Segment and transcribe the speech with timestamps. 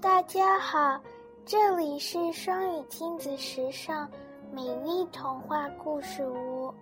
[0.00, 1.00] 大家好
[1.44, 4.08] 这里是双语亲子时尚
[4.52, 6.72] 美丽童话故事屋。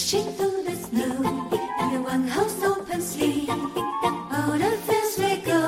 [0.00, 1.50] Crashing through the snow
[1.92, 3.50] in one house open sleeve.
[3.50, 5.60] Out of this we go,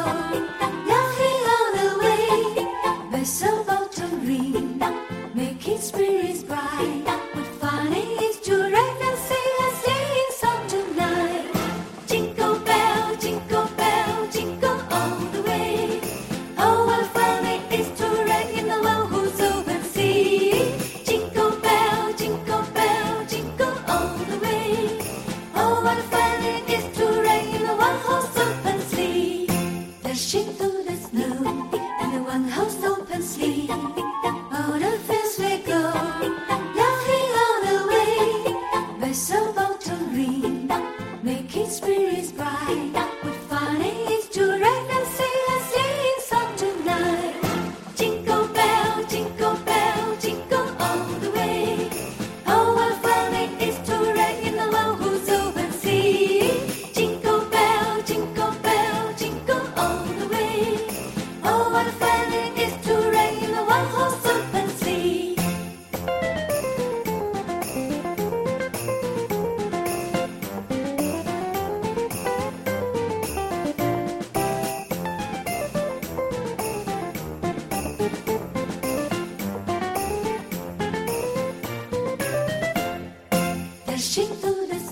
[0.88, 3.10] laughing all the way.
[3.10, 4.82] Vessel bottom green,
[5.34, 7.11] making spirits bright.
[25.94, 26.31] butterfly.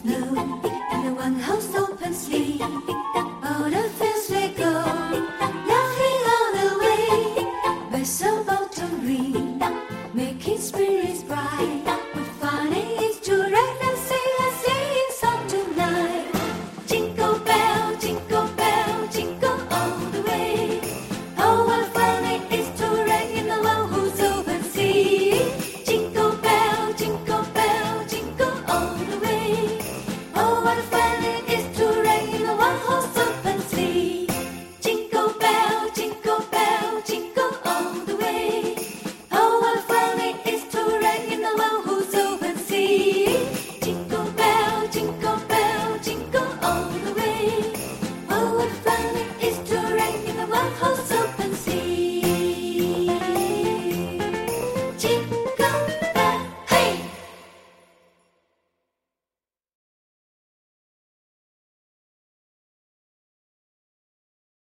[0.00, 0.32] snow
[0.92, 3.29] in a one house open sleigh.